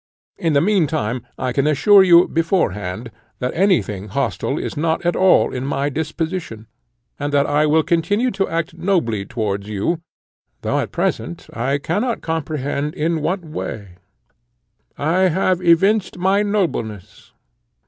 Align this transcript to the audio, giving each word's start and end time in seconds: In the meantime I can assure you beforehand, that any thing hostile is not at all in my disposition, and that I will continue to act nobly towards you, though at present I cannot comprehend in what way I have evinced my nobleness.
In 0.39 0.53
the 0.53 0.61
meantime 0.61 1.21
I 1.37 1.53
can 1.53 1.67
assure 1.67 2.01
you 2.01 2.27
beforehand, 2.27 3.11
that 3.37 3.53
any 3.53 3.83
thing 3.83 4.07
hostile 4.07 4.57
is 4.57 4.75
not 4.75 5.05
at 5.05 5.15
all 5.15 5.53
in 5.53 5.63
my 5.63 5.89
disposition, 5.89 6.65
and 7.19 7.31
that 7.33 7.45
I 7.45 7.67
will 7.67 7.83
continue 7.83 8.31
to 8.31 8.49
act 8.49 8.73
nobly 8.75 9.27
towards 9.27 9.67
you, 9.69 10.01
though 10.63 10.79
at 10.79 10.91
present 10.91 11.45
I 11.53 11.77
cannot 11.77 12.21
comprehend 12.21 12.95
in 12.95 13.21
what 13.21 13.45
way 13.45 13.97
I 14.97 15.27
have 15.29 15.61
evinced 15.61 16.17
my 16.17 16.41
nobleness. 16.41 17.33